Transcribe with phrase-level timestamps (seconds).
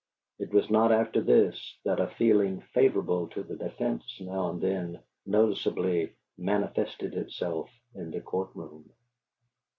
[0.39, 6.13] It was after this, that a feeling favorable to the defence now and then noticeably
[6.39, 8.89] manifested itself in the courtroom.